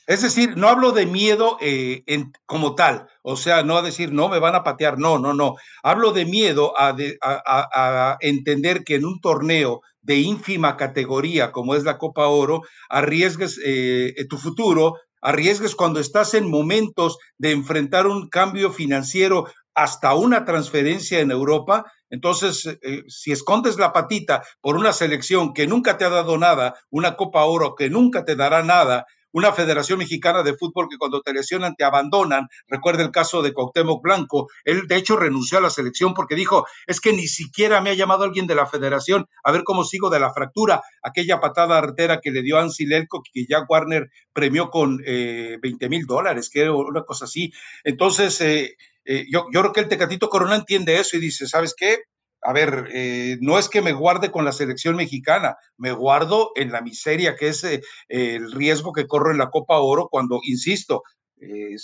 [0.07, 2.03] Es decir, no hablo de miedo eh,
[2.47, 5.55] como tal, o sea, no a decir, no, me van a patear, no, no, no.
[5.83, 11.99] Hablo de miedo a, entender que en un torneo de ínfima categoría como es la
[11.99, 18.73] Copa Oro, arriesgues eh, tu futuro, arriesgues cuando estás en momentos de enfrentar un cambio
[18.73, 21.85] financiero hasta una transferencia en Europa.
[22.11, 26.75] Entonces, eh, si escondes la patita por una selección que nunca te ha dado nada,
[26.91, 31.23] una Copa Oro que nunca te dará nada, una Federación Mexicana de Fútbol que cuando
[31.23, 32.49] te lesionan te abandonan.
[32.68, 34.49] Recuerda el caso de Cuauhtémoc Blanco.
[34.64, 37.95] Él, de hecho, renunció a la selección porque dijo, es que ni siquiera me ha
[37.95, 40.83] llamado alguien de la federación a ver cómo sigo de la fractura.
[41.03, 45.88] Aquella patada artera que le dio Ansi Lelco, que ya Warner premió con eh, 20
[45.88, 47.53] mil dólares, que era una cosa así.
[47.85, 51.75] Entonces, eh, eh, yo, yo creo que el Tecatito Corona entiende eso y dice, ¿sabes
[51.77, 51.99] qué?
[52.42, 56.72] A ver, eh, no es que me guarde con la selección mexicana, me guardo en
[56.72, 61.05] la miseria que es eh, el riesgo que corro en la Copa Oro cuando, insisto,
[61.40, 61.76] eh,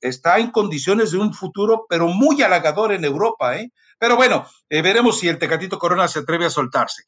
[0.00, 3.70] está en condiciones de un futuro, pero muy halagador en Europa, ¿eh?
[3.98, 7.04] Pero bueno, veremos si el Tecatito Corona se atreve a soltarse.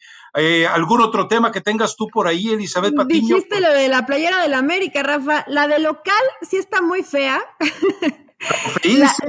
[0.70, 3.34] ¿Algún otro tema que tengas tú por ahí, Elizabeth Patiño?
[3.34, 5.44] Dijiste lo de la playera del América, Rafa.
[5.48, 7.42] La de local sí está muy fea.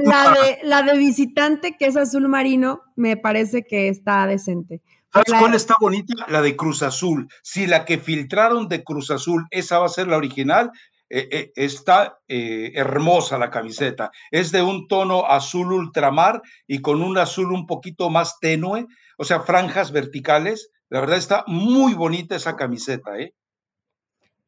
[0.04, 4.82] La, de, la de visitante, que es azul marino, me parece que está decente.
[5.12, 6.26] ¿Sabes cuál está bonita?
[6.28, 7.28] La de Cruz Azul.
[7.42, 10.70] Si la que filtraron de Cruz Azul, esa va a ser la original,
[11.08, 14.10] eh, eh, está eh, hermosa la camiseta.
[14.30, 19.24] Es de un tono azul ultramar y con un azul un poquito más tenue, o
[19.24, 20.70] sea, franjas verticales.
[20.88, 23.34] La verdad está muy bonita esa camiseta, ¿eh?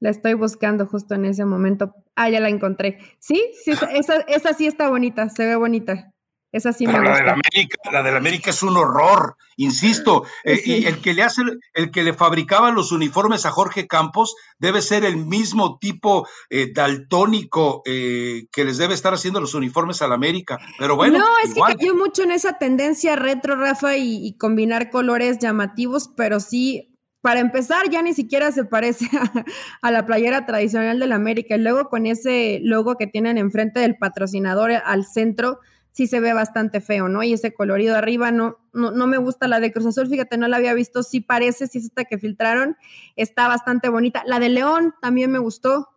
[0.01, 1.95] La estoy buscando justo en ese momento.
[2.15, 2.99] Ah, ya la encontré.
[3.19, 6.13] Sí, sí, esa, esa sí está bonita, se ve bonita.
[6.51, 7.19] Esa sí me la gusta.
[7.19, 10.25] De la, América, la de la América es un horror, insisto.
[10.45, 11.43] Eh, y el que le hace,
[11.75, 16.73] el que le fabricaba los uniformes a Jorge Campos debe ser el mismo tipo eh,
[16.73, 20.59] daltónico eh, que les debe estar haciendo los uniformes a la América.
[20.79, 21.19] Pero bueno.
[21.19, 26.09] No, es que cayó mucho en esa tendencia retro, Rafa, y, y combinar colores llamativos,
[26.17, 29.07] pero sí para empezar, ya ni siquiera se parece
[29.83, 31.57] a, la playera tradicional de la América.
[31.57, 35.59] Y luego con ese logo que tienen enfrente del patrocinador al centro,
[35.91, 37.23] sí se ve bastante feo, ¿no?
[37.25, 40.47] Y ese colorido arriba, no, no, no me gusta la de Cruz Azul, fíjate, no
[40.47, 42.77] la había visto, sí parece, sí es esta que filtraron,
[43.17, 44.23] está bastante bonita.
[44.25, 45.89] La de León también me gustó,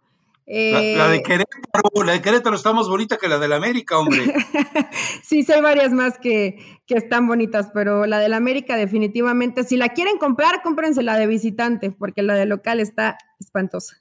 [0.52, 3.98] la, de eh, Querétaro, la de Querétaro está más bonita que la de la América,
[3.98, 4.26] hombre.
[5.24, 9.64] sí, sí hay varias más que, que están bonitas, pero la de la América definitivamente,
[9.64, 13.98] si la quieren comprar, cómprense la de visitante, porque la de local está espantosa.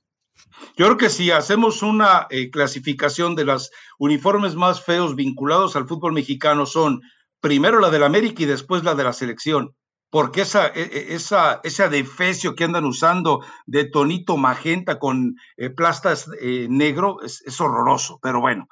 [0.76, 5.86] Yo creo que si hacemos una eh, clasificación de los uniformes más feos vinculados al
[5.86, 7.02] fútbol mexicano son
[7.40, 9.76] primero la de la América y después la de la selección
[10.10, 15.70] porque esa, e, e, esa, ese adefesio que andan usando de tonito magenta con eh,
[15.70, 18.68] plastas eh, negro es, horroroso, pero bueno,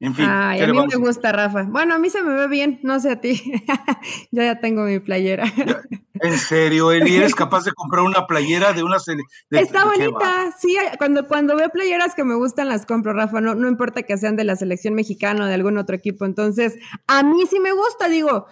[0.00, 0.26] en fin.
[0.28, 1.62] Ay, a mí me gusta, Rafa.
[1.62, 3.40] Bueno, a mí se me ve bien, no sé a ti.
[4.32, 5.44] Yo ya tengo mi playera.
[6.14, 8.96] En serio, Eli, ¿eres capaz de comprar una playera de una
[9.50, 10.76] Está bonita, sí.
[10.98, 13.40] Cuando, cuando veo playeras que me gustan, las compro, Rafa.
[13.40, 16.24] No, no importa que sean de la selección mexicana o de algún otro equipo.
[16.24, 16.76] Entonces,
[17.06, 18.46] a mí sí me gusta, digo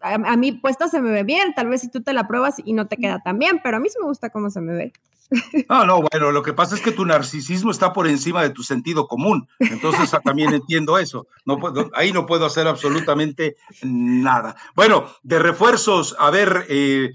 [0.00, 2.72] a, mí puesta se me ve bien, tal vez si tú te la pruebas y
[2.72, 4.92] no te queda tan bien, pero a mí sí me gusta cómo se me ve.
[5.68, 8.62] Ah, no, bueno, lo que pasa es que tu narcisismo está por encima de tu
[8.62, 14.54] sentido común, entonces ah, también entiendo eso, no puedo, ahí no puedo hacer absolutamente nada.
[14.76, 17.10] Bueno, de refuerzos, a ver, eh,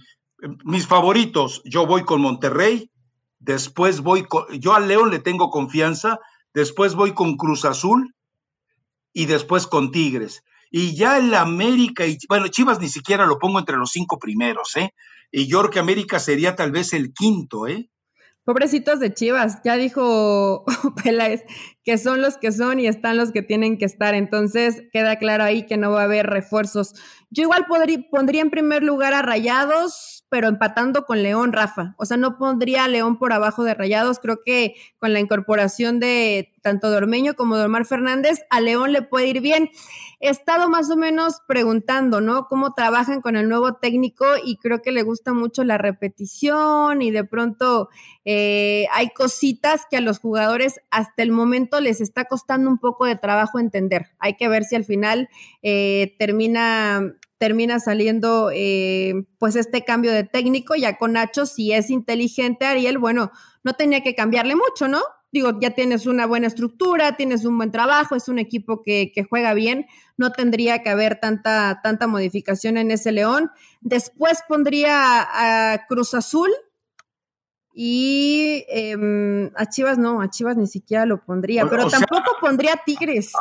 [0.66, 2.92] mis favoritos, yo voy con Monterrey,
[3.40, 6.20] después voy con, yo al León le tengo confianza,
[6.54, 8.14] después voy con Cruz Azul
[9.14, 13.60] y después con Tigres y ya el América, y bueno, Chivas ni siquiera lo pongo
[13.60, 14.94] entre los cinco primeros, ¿eh?
[15.32, 17.90] Y yo creo que América sería tal vez el quinto, ¿eh?
[18.44, 20.66] Pobrecitos de Chivas, ya dijo
[21.04, 21.44] Peláez
[21.84, 24.16] que son los que son y están los que tienen que estar.
[24.16, 26.94] Entonces queda claro ahí que no va a haber refuerzos.
[27.30, 31.94] Yo igual podría, pondría en primer lugar a Rayados, pero empatando con León, Rafa.
[31.98, 34.18] O sea, no pondría a León por abajo de Rayados.
[34.20, 38.94] Creo que con la incorporación de tanto de Ormeño como de Omar Fernández, a León
[38.94, 39.70] le puede ir bien.
[40.22, 42.48] He estado más o menos preguntando, ¿no?
[42.48, 47.12] Cómo trabajan con el nuevo técnico y creo que le gusta mucho la repetición y
[47.12, 47.90] de pronto
[48.24, 53.06] eh, hay cositas que a los jugadores hasta el momento les está costando un poco
[53.06, 54.12] de trabajo entender.
[54.18, 55.28] Hay que ver si al final
[55.62, 61.90] eh, termina termina saliendo eh, pues este cambio de técnico, ya con Nacho, si es
[61.90, 63.32] inteligente Ariel, bueno,
[63.64, 65.02] no tenía que cambiarle mucho, ¿no?
[65.32, 69.56] Digo, ya tienes una buena estructura, tienes un buen trabajo, es un equipo que, juega
[69.56, 69.88] bien,
[70.18, 73.50] no tendría que haber tanta, tanta modificación en ese León.
[73.80, 76.52] Después pondría a Cruz Azul,
[77.74, 83.32] y em, a Chivas no, a Chivas ni siquiera lo pondría, pero tampoco pondría Tigres.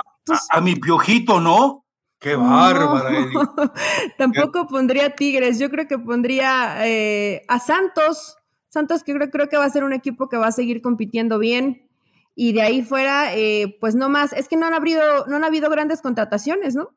[0.48, 1.84] a, mi piojito, ¿no?
[2.20, 3.10] Qué bárbara.
[4.18, 8.36] Tampoco pondría Tigres, yo creo que pondría eh, a Santos.
[8.68, 11.38] Santos que creo, creo, que va a ser un equipo que va a seguir compitiendo
[11.38, 11.88] bien.
[12.34, 15.44] Y de ahí fuera, eh, pues no más, es que no han habido, no han
[15.44, 16.94] habido grandes contrataciones, ¿no?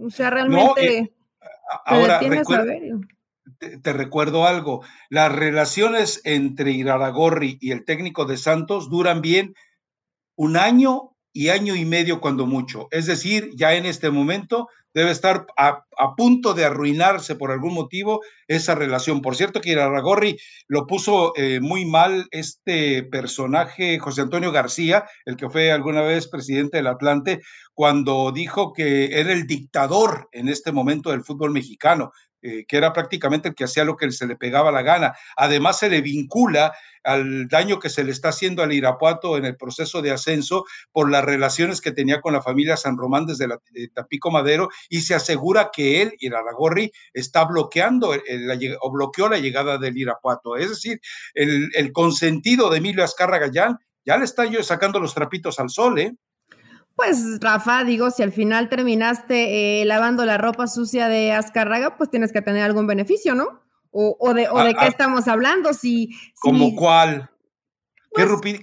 [0.00, 0.98] O sea, realmente...
[0.98, 1.14] Eh,
[1.86, 2.20] ahora,
[3.82, 9.54] te, recuerdo algo, las relaciones entre Iraragorri y el técnico de Santos duran bien
[10.36, 12.88] un año y año y medio cuando mucho.
[12.90, 15.84] Es decir, ya en este momento debe estar a,
[16.16, 19.22] punto de arruinarse por algún motivo esa relación.
[19.22, 20.36] Por cierto que Iraragorri
[20.66, 26.26] lo puso eh, muy mal este personaje, José Antonio García, el que fue alguna vez
[26.26, 27.40] presidente del Atlante,
[27.72, 32.10] cuando dijo que era el dictador en este momento del fútbol mexicano.
[32.40, 35.12] Eh, que era prácticamente el que hacía lo que se le pegaba la gana.
[35.36, 36.72] Además, se le vincula
[37.02, 41.10] al daño que se le está haciendo al Irapuato en el proceso de ascenso por
[41.10, 43.58] las relaciones que tenía con la familia San Román desde la,
[43.92, 48.12] Tapico Madero y se asegura que él, Iraragorri, está bloqueando
[48.80, 50.56] o bloqueó la llegada del Irapuato.
[50.56, 51.00] Es decir,
[51.34, 55.70] el, el consentido de Emilio Azcarra Gallán ya le está yo sacando los trapitos al
[55.70, 56.14] sol, ¿eh?
[56.98, 62.10] Pues Rafa, digo, si al final terminaste eh, lavando la ropa sucia de Azcarraga, pues
[62.10, 63.62] tienes que tener algún beneficio, ¿no?
[63.92, 64.88] O, de, o de ah, qué ah.
[64.88, 66.10] estamos hablando, si...
[66.40, 67.30] ¿Como cuál?
[68.12, 68.60] ¿Qué, pues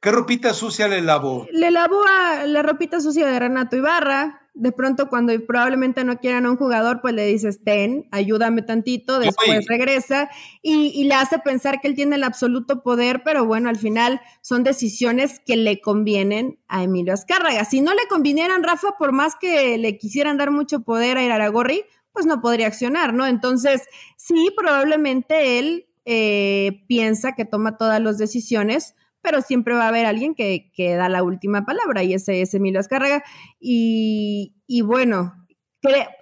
[0.00, 1.48] ¿Qué, ropita sucia le lavó?
[1.50, 6.44] Le lavó a la ropita sucia de Renato Ibarra, de pronto cuando probablemente no quieran
[6.44, 10.28] a un jugador, pues le dices, ten, ayúdame tantito, después regresa
[10.60, 14.62] y, le hace pensar que él tiene el absoluto poder, pero bueno, al final son
[14.62, 17.64] decisiones que le convienen a Emilio Azcárraga.
[17.64, 21.84] Si no le convinieran, Rafa, por más que le quisieran dar mucho poder a Iraragorri,
[22.12, 23.26] pues no podría accionar, ¿no?
[23.26, 23.82] Entonces,
[24.16, 30.06] sí, probablemente él eh, piensa que toma todas las decisiones, pero siempre va a haber
[30.06, 33.22] alguien que, que da la última palabra y ese es Emilio Azcárraga.
[33.60, 35.34] Y, y bueno,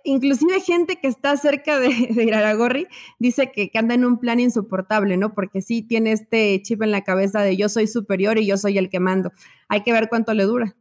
[0.04, 2.86] inclusive gente que está cerca de, de Iraragorri
[3.18, 5.34] dice que, que, anda en un plan insoportable, ¿no?
[5.34, 8.78] Porque sí tiene este chip en la cabeza de yo soy superior y yo soy
[8.78, 9.32] el que mando.
[9.68, 10.76] Hay que ver cuánto le dura.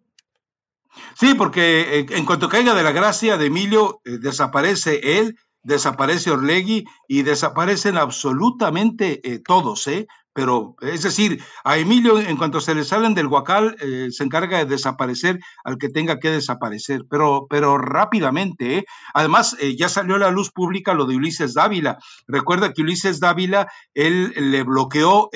[1.15, 6.32] Sí, porque eh, en cuanto caiga de la gracia de Emilio, eh, desaparece él, desaparece
[6.32, 10.07] Orlegui y desaparecen absolutamente eh, todos, ¿eh?
[10.34, 14.59] Pero es decir, a Emilio en cuanto se le salen del huacal eh, se encarga
[14.59, 18.77] de desaparecer al que tenga que desaparecer, pero, pero rápidamente.
[18.77, 18.86] ¿eh?
[19.13, 21.97] Además, eh, ya salió a la luz pública lo de Ulises Dávila.
[22.27, 25.30] Recuerda que Ulises Dávila, él le bloqueó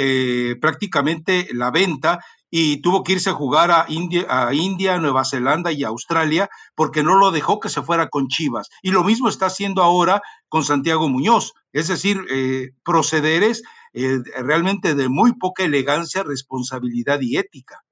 [0.61, 2.19] prácticamente la venta
[2.49, 7.01] y tuvo que irse a jugar a India, a India, Nueva Zelanda y Australia porque
[7.01, 8.69] no lo dejó que se fuera con Chivas.
[8.83, 12.23] Y lo mismo está haciendo ahora con Santiago Muñoz, es decir,
[12.83, 13.63] procederes
[13.93, 17.83] eh, realmente de muy poca elegancia, responsabilidad y ética.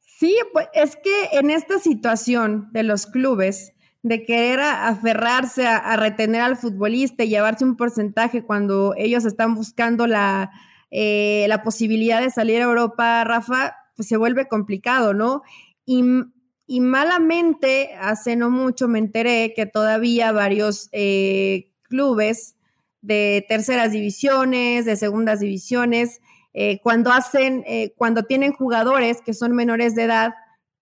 [0.00, 3.72] Sí, pues es que en esta situación de los clubes,
[4.04, 10.06] de querer aferrarse a, retener al futbolista y llevarse un porcentaje cuando ellos están buscando
[10.06, 10.52] la,
[10.90, 15.42] eh, la posibilidad de salir a Europa, Rafa, pues se vuelve complicado, ¿no?
[15.86, 16.04] Y,
[16.66, 22.56] y malamente, hace no mucho me enteré que todavía varios eh, clubes
[23.04, 26.20] de terceras divisiones, de segundas divisiones,
[26.54, 30.34] eh, cuando hacen, eh, cuando tienen jugadores que son menores de edad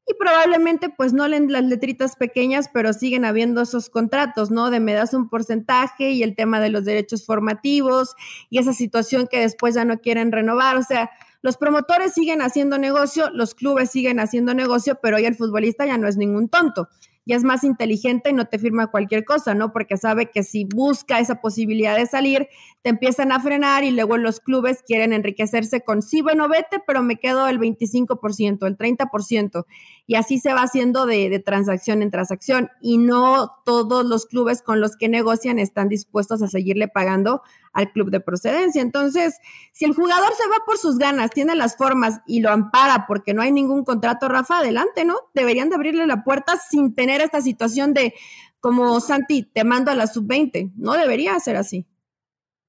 [0.06, 4.70] y probablemente pues no leen las letritas pequeñas, pero siguen habiendo esos contratos, ¿no?
[4.70, 8.14] De me das un porcentaje y el tema de los derechos formativos
[8.50, 11.10] y esa situación que después ya no quieren renovar, o sea,
[11.40, 15.98] los promotores siguen haciendo negocio, los clubes siguen haciendo negocio, pero hoy el futbolista ya
[15.98, 16.88] no es ningún tonto
[17.24, 19.72] ya es más inteligente y no te firma cualquier cosa, ¿no?
[19.72, 22.48] Porque sabe que si busca esa posibilidad de salir,
[22.82, 27.02] te empiezan a frenar y luego los clubes quieren enriquecerse con, sí, bueno, vete, pero
[27.02, 29.64] me quedo el 25%, el 30%.
[30.06, 32.70] Y así se va haciendo de, de transacción en transacción.
[32.80, 37.92] Y no todos los clubes con los que negocian están dispuestos a seguirle pagando al
[37.92, 38.82] club de procedencia.
[38.82, 39.36] Entonces,
[39.72, 43.32] si el jugador se va por sus ganas, tiene las formas y lo ampara porque
[43.32, 45.16] no hay ningún contrato, Rafa, adelante, ¿no?
[45.34, 48.12] Deberían de abrirle la puerta sin tener esta situación de,
[48.58, 50.72] como Santi, te mando a la sub-20.
[50.76, 51.86] No debería ser así.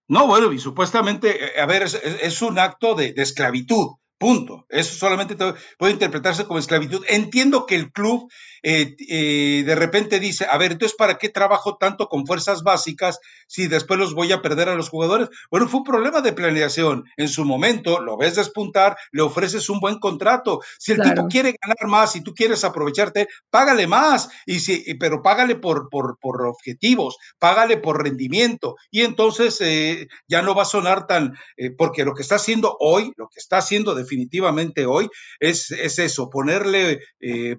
[0.07, 3.95] No, bueno, y supuestamente, eh, a ver, es, un acto de, de esclavitud.
[4.17, 4.65] Punto.
[4.69, 5.35] Eso solamente
[5.77, 7.03] puede interpretarse como esclavitud.
[7.09, 8.31] Entiendo que el club
[8.63, 13.19] eh, eh, de repente dice, a ver, entonces, ¿para qué trabajo tanto con fuerzas básicas
[13.45, 15.27] si después los voy a perder a los jugadores?
[15.51, 17.03] Bueno, fue un problema de planeación.
[17.17, 20.61] En su momento, lo ves despuntar, le ofreces un buen contrato.
[20.79, 25.21] Si el tipo quiere ganar más y tú quieres aprovecharte, págale más, y si, pero
[25.21, 28.75] págale por, por, por objetivos, págale por rendimiento.
[28.89, 31.35] Y entonces eh, ya no va a sonar tan,
[31.77, 35.09] porque lo que está haciendo hoy, lo que está haciendo definitivamente hoy,
[35.41, 36.99] es, es eso, ponerle,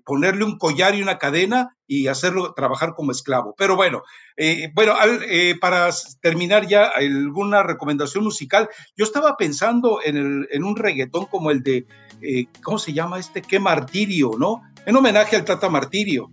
[0.05, 3.55] ponerle un collar y una cadena y hacerlo trabajar como esclavo.
[3.57, 4.03] Pero bueno,
[4.37, 4.95] eh, bueno,
[5.29, 5.91] eh, para
[6.21, 8.69] terminar ya, alguna recomendación musical.
[8.97, 11.87] Yo estaba pensando en, el, en un reggaetón como el de,
[12.23, 13.43] eh, ¿cómo se llama este?
[13.43, 14.63] Qué martirio, ¿no?
[14.87, 16.31] En homenaje al Tata Martirio.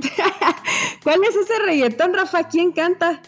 [1.02, 2.48] ¿Cuál es ese reggaetón, Rafa?
[2.48, 3.22] ¿Quién canta?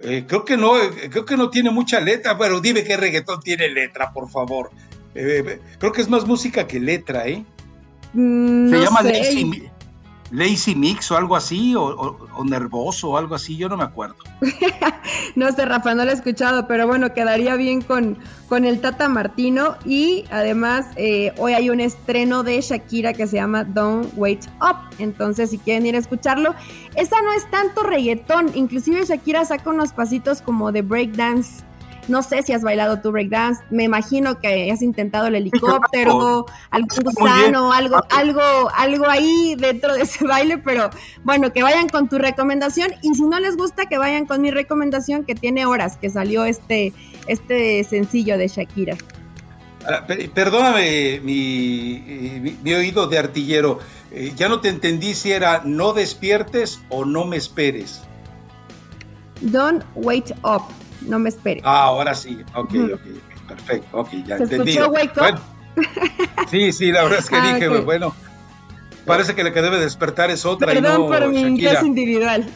[0.00, 0.72] Creo que no,
[1.10, 4.70] creo que no tiene mucha letra, pero dime qué reggaetón tiene letra, por favor.
[5.14, 7.44] Creo que es más música que letra, ¿eh?
[8.12, 9.70] Mm, Se llama Lazy,
[10.30, 14.16] Mix o algo así, o, Nervoso o algo así, yo no me acuerdo.
[15.36, 18.18] no sé, Rafa, no lo he escuchado, pero bueno, quedaría bien con,
[18.48, 19.76] con el Tata Martino.
[19.84, 20.86] Y además,
[21.38, 24.76] hoy hay un estreno de Shakira que se llama Don't Wait Up.
[24.98, 26.54] Entonces, si quieren ir a escucharlo,
[26.94, 31.64] esa no es tanto reggaetón, inclusive Shakira saca unos pasitos como de breakdance.
[32.08, 37.04] No sé si has bailado tu breakdance, me imagino que has intentado el helicóptero, algún
[37.04, 38.42] gusano, algo, algo,
[38.74, 40.90] algo ahí dentro de ese baile, pero
[41.22, 44.50] bueno, que vayan con tu recomendación y si no les gusta, que vayan con mi
[44.50, 46.92] recomendación que tiene horas que salió este,
[47.26, 48.96] este sencillo de Shakira.
[49.86, 50.04] Ah,
[50.34, 53.78] perdóname mi, mi oído de artillero.
[54.10, 58.02] Eh, ya no te entendí si era no despiertes o no me esperes.
[59.40, 60.62] Don't wait up,
[61.02, 61.62] no me esperes.
[61.64, 63.00] Ah, ahora sí, ok, ok,
[63.48, 64.72] perfecto, ok, ya ¿Se entendí.
[64.72, 65.40] Escuchó wake up?
[66.50, 68.14] sí, sí, la verdad es que ah, dije, bueno,
[69.04, 70.72] parece que la que debe despertar es otra.
[70.72, 72.48] Perdón y no por mi inglés individual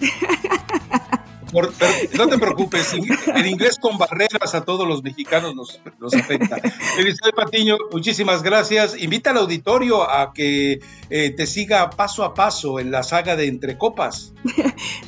[1.52, 2.94] no te preocupes,
[3.34, 6.56] el inglés con barreras a todos los mexicanos nos, afecta.
[6.98, 9.00] Elizabeth Patiño, muchísimas gracias.
[9.00, 10.80] Invita al auditorio a que
[11.10, 14.32] eh, te siga paso a paso en la saga de Entre Copas.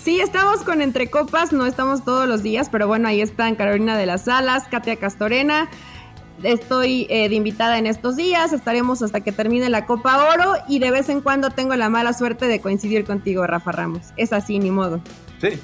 [0.03, 3.97] Sí, estamos con Entre Copas, no estamos todos los días, pero bueno, ahí están Carolina
[3.97, 5.71] de las Alas, Katia Castorena.
[6.43, 10.79] Estoy eh, de invitada en estos días, estaremos hasta que termine la Copa Oro y
[10.79, 14.09] de vez en cuando tengo la mala suerte de coincidir contigo, Rafa Ramos.
[14.17, 15.01] Es así, ni modo.
[15.41, 15.59] Sí,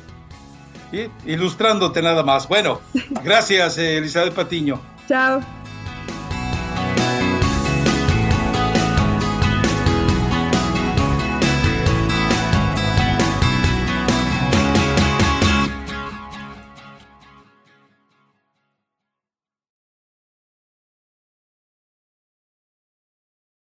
[1.26, 2.48] ilustrándote nada más.
[2.48, 2.80] Bueno,
[3.24, 4.80] gracias, Elizabeth Patiño.
[5.08, 5.40] Chao.